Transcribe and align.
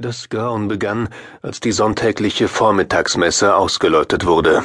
Das 0.00 0.28
Grauen 0.28 0.68
begann, 0.68 1.08
als 1.42 1.58
die 1.58 1.72
sonntägliche 1.72 2.46
Vormittagsmesse 2.46 3.56
ausgeläutet 3.56 4.26
wurde. 4.26 4.62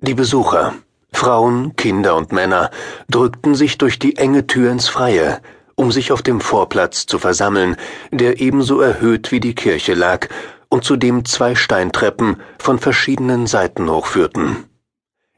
Die 0.00 0.12
Besucher, 0.12 0.74
Frauen, 1.10 1.74
Kinder 1.76 2.16
und 2.16 2.32
Männer, 2.32 2.70
drückten 3.08 3.54
sich 3.54 3.78
durch 3.78 3.98
die 3.98 4.18
enge 4.18 4.46
Tür 4.46 4.70
ins 4.70 4.88
Freie, 4.88 5.40
um 5.74 5.90
sich 5.90 6.12
auf 6.12 6.20
dem 6.20 6.38
Vorplatz 6.38 7.06
zu 7.06 7.18
versammeln, 7.18 7.76
der 8.10 8.42
ebenso 8.42 8.82
erhöht 8.82 9.32
wie 9.32 9.40
die 9.40 9.54
Kirche 9.54 9.94
lag 9.94 10.28
und 10.68 10.84
zu 10.84 10.96
dem 10.96 11.24
zwei 11.24 11.54
Steintreppen 11.54 12.42
von 12.58 12.78
verschiedenen 12.78 13.46
Seiten 13.46 13.90
hochführten. 13.90 14.64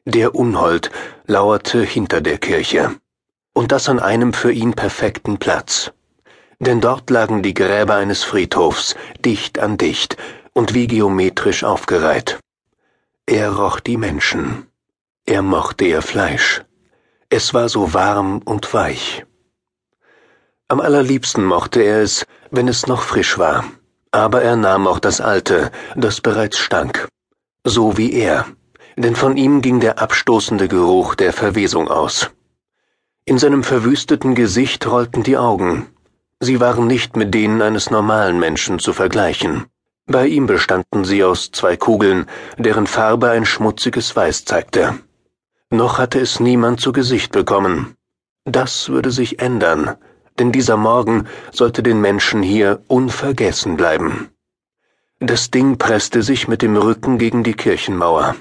Der 0.04 0.34
Unhold 0.34 0.90
lauerte 1.28 1.84
hinter 1.84 2.20
der 2.20 2.38
Kirche, 2.38 2.96
und 3.52 3.70
das 3.70 3.88
an 3.88 4.00
einem 4.00 4.32
für 4.32 4.50
ihn 4.50 4.74
perfekten 4.74 5.38
Platz 5.38 5.92
denn 6.58 6.80
dort 6.80 7.10
lagen 7.10 7.42
die 7.42 7.54
Gräber 7.54 7.94
eines 7.94 8.24
Friedhofs, 8.24 8.94
dicht 9.24 9.58
an 9.58 9.76
dicht 9.76 10.16
und 10.52 10.74
wie 10.74 10.86
geometrisch 10.86 11.64
aufgereiht. 11.64 12.38
Er 13.26 13.52
roch 13.52 13.80
die 13.80 13.96
Menschen. 13.96 14.66
Er 15.26 15.42
mochte 15.42 15.84
ihr 15.84 16.02
Fleisch. 16.02 16.62
Es 17.28 17.52
war 17.52 17.68
so 17.68 17.92
warm 17.92 18.40
und 18.44 18.72
weich. 18.72 19.24
Am 20.68 20.80
allerliebsten 20.80 21.44
mochte 21.44 21.82
er 21.82 22.02
es, 22.02 22.24
wenn 22.50 22.68
es 22.68 22.86
noch 22.86 23.02
frisch 23.02 23.38
war, 23.38 23.64
aber 24.12 24.42
er 24.42 24.56
nahm 24.56 24.86
auch 24.86 25.00
das 25.00 25.20
alte, 25.20 25.70
das 25.94 26.20
bereits 26.20 26.58
stank. 26.58 27.08
So 27.64 27.96
wie 27.98 28.12
er, 28.12 28.46
denn 28.96 29.16
von 29.16 29.36
ihm 29.36 29.60
ging 29.60 29.80
der 29.80 29.98
abstoßende 29.98 30.68
Geruch 30.68 31.16
der 31.16 31.32
Verwesung 31.32 31.88
aus. 31.88 32.30
In 33.24 33.38
seinem 33.38 33.64
verwüsteten 33.64 34.34
Gesicht 34.34 34.86
rollten 34.86 35.24
die 35.24 35.36
Augen, 35.36 35.88
Sie 36.38 36.60
waren 36.60 36.86
nicht 36.86 37.16
mit 37.16 37.32
denen 37.32 37.62
eines 37.62 37.90
normalen 37.90 38.38
Menschen 38.38 38.78
zu 38.78 38.92
vergleichen. 38.92 39.66
Bei 40.06 40.26
ihm 40.26 40.46
bestanden 40.46 41.04
sie 41.04 41.24
aus 41.24 41.50
zwei 41.50 41.76
Kugeln, 41.76 42.26
deren 42.58 42.86
Farbe 42.86 43.30
ein 43.30 43.46
schmutziges 43.46 44.14
Weiß 44.14 44.44
zeigte. 44.44 44.98
Noch 45.70 45.98
hatte 45.98 46.20
es 46.20 46.38
niemand 46.38 46.80
zu 46.80 46.92
Gesicht 46.92 47.32
bekommen. 47.32 47.96
Das 48.44 48.88
würde 48.88 49.10
sich 49.10 49.40
ändern, 49.40 49.96
denn 50.38 50.52
dieser 50.52 50.76
Morgen 50.76 51.26
sollte 51.50 51.82
den 51.82 52.00
Menschen 52.00 52.42
hier 52.42 52.82
unvergessen 52.86 53.76
bleiben. 53.76 54.28
Das 55.18 55.50
Ding 55.50 55.78
presste 55.78 56.22
sich 56.22 56.46
mit 56.46 56.60
dem 56.60 56.76
Rücken 56.76 57.18
gegen 57.18 57.42
die 57.42 57.54
Kirchenmauer. 57.54 58.36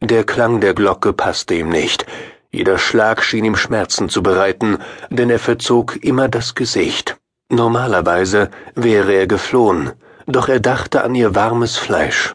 Der 0.00 0.24
Klang 0.24 0.60
der 0.60 0.74
Glocke 0.74 1.12
passte 1.12 1.54
ihm 1.54 1.70
nicht, 1.70 2.06
jeder 2.50 2.76
Schlag 2.76 3.24
schien 3.24 3.46
ihm 3.46 3.56
Schmerzen 3.56 4.10
zu 4.10 4.22
bereiten, 4.22 4.78
denn 5.08 5.30
er 5.30 5.38
verzog 5.38 5.96
immer 6.04 6.28
das 6.28 6.54
Gesicht. 6.54 7.16
Normalerweise 7.54 8.50
wäre 8.74 9.12
er 9.12 9.26
geflohen, 9.26 9.92
doch 10.26 10.48
er 10.48 10.58
dachte 10.58 11.04
an 11.04 11.14
ihr 11.14 11.34
warmes 11.34 11.76
Fleisch. 11.76 12.32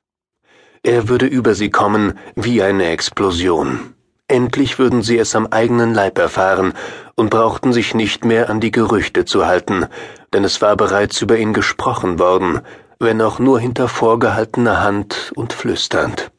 Er 0.84 1.10
würde 1.10 1.26
über 1.26 1.56
sie 1.56 1.72
kommen 1.72 2.20
wie 2.36 2.62
eine 2.62 2.90
Explosion. 2.90 3.96
Endlich 4.28 4.78
würden 4.78 5.02
sie 5.02 5.18
es 5.18 5.36
am 5.36 5.48
eigenen 5.48 5.96
Leib 5.96 6.20
erfahren 6.20 6.74
und 7.16 7.32
brauchten 7.32 7.74
sich 7.74 7.96
nicht 7.96 8.26
mehr 8.26 8.52
an 8.52 8.60
die 8.60 8.70
Gerüchte 8.70 9.26
zu 9.26 9.48
halten, 9.48 9.88
denn 10.34 10.44
es 10.44 10.62
war 10.62 10.76
bereits 10.76 11.20
über 11.20 11.36
ihn 11.36 11.52
gesprochen 11.52 12.20
worden, 12.20 12.62
wenn 13.00 13.20
auch 13.20 13.40
nur 13.40 13.60
hinter 13.60 13.88
vorgehaltener 13.88 14.84
Hand 14.84 15.32
und 15.34 15.52
flüsternd. 15.52 16.30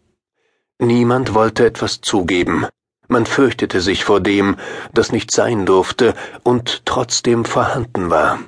Niemand 0.78 1.34
wollte 1.34 1.66
etwas 1.66 2.00
zugeben. 2.00 2.64
Man 3.08 3.26
fürchtete 3.26 3.80
sich 3.80 4.04
vor 4.04 4.20
dem, 4.20 4.54
das 4.94 5.10
nicht 5.10 5.32
sein 5.32 5.66
durfte 5.66 6.14
und 6.44 6.86
trotzdem 6.86 7.44
vorhanden 7.44 8.10
war. 8.10 8.38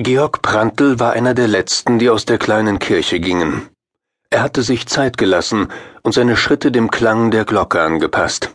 Georg 0.00 0.42
Prantl 0.42 1.00
war 1.00 1.14
einer 1.14 1.34
der 1.34 1.48
letzten, 1.48 1.98
die 1.98 2.08
aus 2.08 2.24
der 2.24 2.38
kleinen 2.38 2.78
Kirche 2.78 3.18
gingen. 3.18 3.68
Er 4.30 4.44
hatte 4.44 4.62
sich 4.62 4.86
Zeit 4.86 5.18
gelassen 5.18 5.72
und 6.02 6.14
seine 6.14 6.36
Schritte 6.36 6.70
dem 6.70 6.88
Klang 6.88 7.32
der 7.32 7.44
Glocke 7.44 7.80
angepasst. 7.80 8.54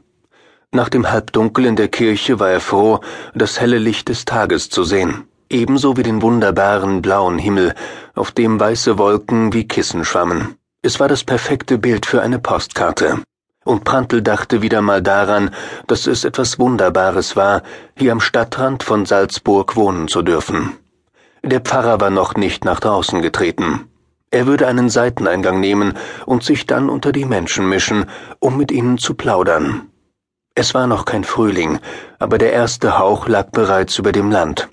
Nach 0.72 0.88
dem 0.88 1.12
Halbdunkel 1.12 1.66
in 1.66 1.76
der 1.76 1.90
Kirche 1.90 2.40
war 2.40 2.50
er 2.50 2.62
froh, 2.62 3.02
das 3.36 3.60
helle 3.60 3.78
Licht 3.78 4.08
des 4.08 4.24
Tages 4.24 4.70
zu 4.70 4.86
sehen, 4.86 5.26
ebenso 5.50 5.98
wie 5.98 6.04
den 6.04 6.22
wunderbaren 6.22 7.02
blauen 7.02 7.38
Himmel, 7.38 7.76
auf 8.16 8.32
dem 8.32 8.58
weiße 8.58 8.98
Wolken 8.98 9.52
wie 9.52 9.68
Kissen 9.68 10.06
schwammen. 10.06 10.56
Es 10.82 11.02
war 11.02 11.10
das 11.10 11.26
perfekte 11.26 11.78
Bild 11.78 12.06
für 12.06 12.22
eine 12.22 12.40
Postkarte. 12.40 13.22
Und 13.66 13.84
Prantl 13.84 14.22
dachte 14.22 14.62
wieder 14.62 14.82
mal 14.82 15.02
daran, 15.02 15.52
dass 15.88 16.08
es 16.08 16.24
etwas 16.24 16.58
Wunderbares 16.58 17.36
war, 17.36 17.64
hier 17.98 18.14
am 18.14 18.22
Stadtrand 18.22 18.84
von 18.84 19.06
Salzburg 19.06 19.76
wohnen 19.76 20.08
zu 20.08 20.22
dürfen. 20.22 20.78
Der 21.46 21.60
Pfarrer 21.60 22.00
war 22.00 22.10
noch 22.10 22.36
nicht 22.36 22.64
nach 22.64 22.80
draußen 22.80 23.22
getreten. 23.22 23.90
Er 24.32 24.48
würde 24.48 24.66
einen 24.66 24.90
Seiteneingang 24.90 25.60
nehmen 25.60 25.94
und 26.26 26.42
sich 26.42 26.66
dann 26.66 26.90
unter 26.90 27.12
die 27.12 27.26
Menschen 27.26 27.68
mischen, 27.68 28.06
um 28.40 28.58
mit 28.58 28.72
ihnen 28.72 28.98
zu 28.98 29.14
plaudern. 29.14 29.90
Es 30.56 30.74
war 30.74 30.88
noch 30.88 31.04
kein 31.04 31.26
Frühling, 31.26 31.80
aber 32.18 32.38
der 32.38 32.54
erste 32.54 32.98
Hauch 32.98 33.28
lag 33.28 33.52
bereits 33.52 34.00
über 34.00 34.14
dem 34.14 34.32
Land. 34.32 34.70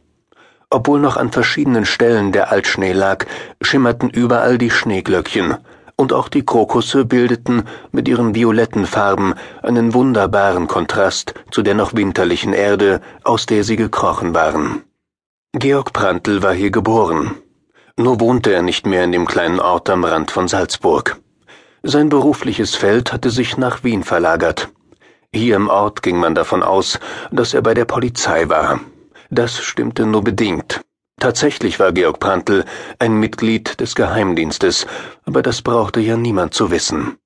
Obwohl 0.70 1.00
noch 1.00 1.16
an 1.16 1.32
verschiedenen 1.32 1.84
Stellen 1.84 2.30
der 2.30 2.52
Altschnee 2.52 2.92
lag, 2.92 3.26
schimmerten 3.60 4.08
überall 4.08 4.56
die 4.56 4.70
Schneeglöckchen, 4.70 5.56
und 5.96 6.12
auch 6.12 6.28
die 6.28 6.44
Krokusse 6.44 7.04
bildeten 7.04 7.64
mit 7.90 8.06
ihren 8.06 8.34
violetten 8.34 8.86
Farben 8.86 9.34
einen 9.62 9.92
wunderbaren 9.92 10.68
Kontrast 10.68 11.34
zu 11.50 11.62
der 11.62 11.74
noch 11.74 11.94
winterlichen 11.94 12.52
Erde, 12.52 13.00
aus 13.24 13.44
der 13.46 13.64
sie 13.64 13.76
gekrochen 13.76 14.34
waren. 14.34 14.84
Georg 15.52 15.92
Prantl 15.92 16.44
war 16.44 16.54
hier 16.54 16.70
geboren. 16.70 17.36
Nur 17.96 18.20
wohnte 18.20 18.52
er 18.52 18.62
nicht 18.62 18.86
mehr 18.86 19.02
in 19.02 19.10
dem 19.10 19.26
kleinen 19.26 19.58
Ort 19.58 19.90
am 19.90 20.04
Rand 20.04 20.30
von 20.30 20.46
Salzburg. 20.46 21.20
Sein 21.82 22.08
berufliches 22.08 22.76
Feld 22.76 23.12
hatte 23.12 23.30
sich 23.30 23.56
nach 23.56 23.82
Wien 23.82 24.04
verlagert. 24.04 24.68
Hier 25.34 25.56
im 25.56 25.68
Ort 25.68 26.04
ging 26.04 26.18
man 26.18 26.36
davon 26.36 26.62
aus, 26.62 27.00
dass 27.32 27.52
er 27.52 27.62
bei 27.62 27.74
der 27.74 27.84
Polizei 27.84 28.48
war. 28.48 28.78
Das 29.28 29.58
stimmte 29.58 30.06
nur 30.06 30.22
bedingt. 30.22 30.82
Tatsächlich 31.18 31.80
war 31.80 31.90
Georg 31.90 32.20
Prantl 32.20 32.64
ein 33.00 33.18
Mitglied 33.18 33.80
des 33.80 33.96
Geheimdienstes, 33.96 34.86
aber 35.24 35.42
das 35.42 35.62
brauchte 35.62 35.98
ja 35.98 36.16
niemand 36.16 36.54
zu 36.54 36.70
wissen. 36.70 37.18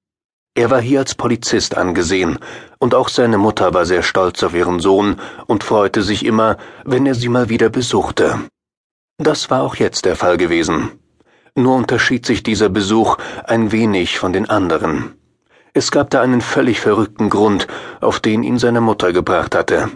Er 0.56 0.70
war 0.70 0.81
hier 0.81 1.00
als 1.00 1.16
Polizist 1.16 1.76
angesehen, 1.76 2.38
und 2.78 2.94
auch 2.94 3.09
seine 3.09 3.38
Mutter 3.38 3.75
war 3.75 3.87
sehr 3.87 4.04
stolz 4.04 4.41
auf 4.44 4.54
ihren 4.54 4.78
Sohn 4.78 5.16
und 5.47 5.65
freute 5.65 6.03
sich 6.03 6.25
immer, 6.25 6.59
wenn 6.84 7.06
er 7.06 7.16
sie 7.16 7.28
mal 7.28 7.48
wieder 7.48 7.70
besuchte. 7.70 8.38
Das 9.19 9.50
war 9.50 9.62
auch 9.62 9.75
jetzt 9.75 10.04
der 10.04 10.14
Fall 10.14 10.37
gewesen. 10.37 10.93
Nur 11.56 11.75
unterschied 11.75 12.25
sich 12.25 12.44
dieser 12.44 12.69
Besuch 12.69 13.16
ein 13.44 13.72
wenig 13.72 14.19
von 14.19 14.32
den 14.32 14.48
anderen. 14.48 15.14
Es 15.72 15.91
gab 15.91 16.10
da 16.10 16.20
einen 16.20 16.41
völlig 16.41 16.78
verrückten 16.81 17.31
Grund, 17.31 17.66
auf 18.00 18.20
den 18.20 18.44
ihn 18.44 18.59
seine 18.60 18.81
Mutter 18.81 19.12
gebracht 19.12 19.56
hatte. 19.56 19.91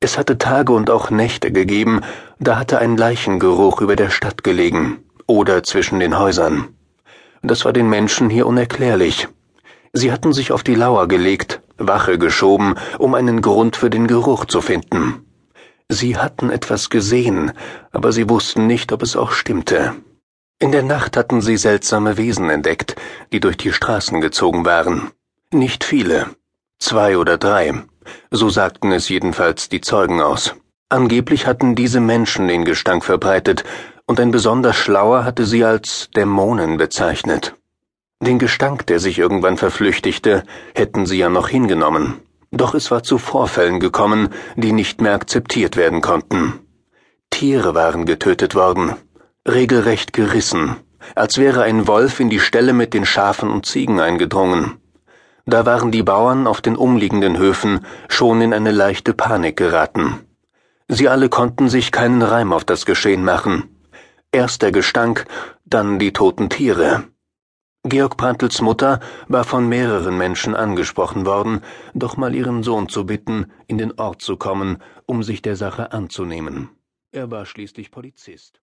Es 0.00 0.18
hatte 0.18 0.36
Tage 0.36 0.74
und 0.74 0.90
auch 0.90 1.08
Nächte 1.08 1.50
gegeben, 1.50 2.02
da 2.38 2.58
hatte 2.58 2.78
ein 2.78 2.98
Leichengeruch 2.98 3.80
über 3.80 3.96
der 3.96 4.10
Stadt 4.10 4.44
gelegen 4.44 4.98
oder 5.26 5.62
zwischen 5.62 5.98
den 5.98 6.18
Häusern. 6.18 6.68
Das 7.42 7.64
war 7.64 7.72
den 7.72 7.88
Menschen 7.88 8.28
hier 8.28 8.46
unerklärlich. 8.46 9.28
Sie 9.92 10.12
hatten 10.12 10.32
sich 10.32 10.52
auf 10.52 10.62
die 10.62 10.74
Lauer 10.74 11.08
gelegt, 11.08 11.62
Wache 11.78 12.18
geschoben, 12.18 12.74
um 12.98 13.14
einen 13.14 13.40
Grund 13.40 13.76
für 13.76 13.90
den 13.90 14.06
Geruch 14.06 14.44
zu 14.44 14.60
finden. 14.60 15.24
Sie 15.88 16.16
hatten 16.16 16.50
etwas 16.50 16.90
gesehen, 16.90 17.52
aber 17.92 18.12
sie 18.12 18.28
wussten 18.28 18.66
nicht, 18.66 18.92
ob 18.92 19.02
es 19.02 19.16
auch 19.16 19.32
stimmte. 19.32 19.94
In 20.58 20.72
der 20.72 20.82
Nacht 20.82 21.16
hatten 21.16 21.40
sie 21.40 21.56
seltsame 21.56 22.16
Wesen 22.16 22.50
entdeckt, 22.50 22.96
die 23.32 23.40
durch 23.40 23.56
die 23.56 23.72
Straßen 23.72 24.20
gezogen 24.20 24.64
waren. 24.64 25.10
Nicht 25.52 25.84
viele. 25.84 26.26
Zwei 26.78 27.16
oder 27.16 27.38
drei. 27.38 27.84
So 28.30 28.50
sagten 28.50 28.92
es 28.92 29.08
jedenfalls 29.08 29.68
die 29.68 29.80
Zeugen 29.80 30.20
aus. 30.20 30.54
Angeblich 30.90 31.46
hatten 31.46 31.74
diese 31.74 32.00
Menschen 32.00 32.48
den 32.48 32.64
Gestank 32.64 33.04
verbreitet, 33.04 33.64
und 34.06 34.20
ein 34.20 34.30
besonders 34.30 34.76
Schlauer 34.76 35.24
hatte 35.24 35.44
sie 35.44 35.64
als 35.64 36.08
Dämonen 36.16 36.76
bezeichnet. 36.78 37.54
Den 38.20 38.40
Gestank, 38.40 38.86
der 38.86 38.98
sich 38.98 39.18
irgendwann 39.18 39.56
verflüchtigte, 39.56 40.42
hätten 40.74 41.06
sie 41.06 41.18
ja 41.18 41.28
noch 41.28 41.48
hingenommen. 41.48 42.14
Doch 42.50 42.74
es 42.74 42.90
war 42.90 43.02
zu 43.02 43.18
Vorfällen 43.18 43.78
gekommen, 43.78 44.30
die 44.56 44.72
nicht 44.72 45.00
mehr 45.00 45.14
akzeptiert 45.14 45.76
werden 45.76 46.00
konnten. 46.00 46.58
Tiere 47.30 47.74
waren 47.74 48.06
getötet 48.06 48.54
worden, 48.54 48.94
regelrecht 49.46 50.12
gerissen, 50.12 50.76
als 51.14 51.38
wäre 51.38 51.62
ein 51.62 51.86
Wolf 51.86 52.18
in 52.18 52.30
die 52.30 52.40
Ställe 52.40 52.72
mit 52.72 52.92
den 52.92 53.04
Schafen 53.04 53.50
und 53.50 53.66
Ziegen 53.66 54.00
eingedrungen. 54.00 54.78
Da 55.46 55.64
waren 55.64 55.92
die 55.92 56.02
Bauern 56.02 56.46
auf 56.46 56.60
den 56.60 56.76
umliegenden 56.76 57.38
Höfen 57.38 57.86
schon 58.08 58.40
in 58.40 58.52
eine 58.52 58.72
leichte 58.72 59.14
Panik 59.14 59.56
geraten. 59.56 60.20
Sie 60.88 61.08
alle 61.08 61.28
konnten 61.28 61.68
sich 61.68 61.92
keinen 61.92 62.22
Reim 62.22 62.52
auf 62.52 62.64
das 62.64 62.84
Geschehen 62.84 63.24
machen. 63.24 63.64
Erst 64.32 64.62
der 64.62 64.72
Gestank, 64.72 65.26
dann 65.64 65.98
die 65.98 66.12
toten 66.12 66.50
Tiere. 66.50 67.04
Georg 67.88 68.18
Prantls 68.18 68.60
Mutter 68.60 69.00
war 69.28 69.44
von 69.44 69.68
mehreren 69.68 70.18
Menschen 70.18 70.54
angesprochen 70.54 71.24
worden, 71.24 71.62
doch 71.94 72.18
mal 72.18 72.34
ihren 72.34 72.62
Sohn 72.62 72.88
zu 72.88 73.06
bitten, 73.06 73.50
in 73.66 73.78
den 73.78 73.98
Ort 73.98 74.20
zu 74.20 74.36
kommen, 74.36 74.82
um 75.06 75.22
sich 75.22 75.40
der 75.40 75.56
Sache 75.56 75.92
anzunehmen. 75.92 76.68
Er 77.12 77.30
war 77.30 77.46
schließlich 77.46 77.90
Polizist. 77.90 78.56